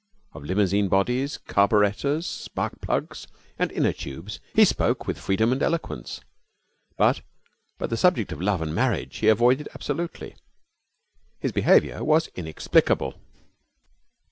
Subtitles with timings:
[0.33, 3.27] Of limousine bodies, carburettors, spark plugs,
[3.59, 6.21] and inner tubes he spoke with freedom and eloquence,
[6.97, 7.21] but
[7.77, 10.35] the subject of love and marriage he avoided absolutely.
[11.37, 13.21] His behaviour was inexplicable.